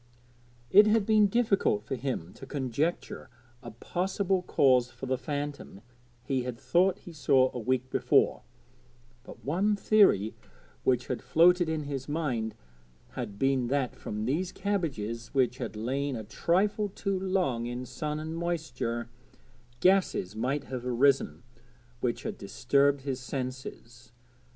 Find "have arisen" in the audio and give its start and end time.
20.63-21.43